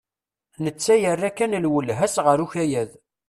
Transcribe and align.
Netta 0.63 0.95
yerra 1.01 1.29
kan 1.37 1.57
lwelha-s 1.63 2.15
ɣer 2.25 2.37
ukayad. 2.45 2.91